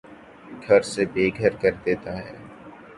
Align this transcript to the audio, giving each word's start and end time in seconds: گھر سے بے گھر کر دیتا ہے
گھر 0.65 0.81
سے 0.91 1.01
بے 1.13 1.25
گھر 1.39 1.51
کر 1.61 1.73
دیتا 1.83 2.11
ہے 2.17 2.35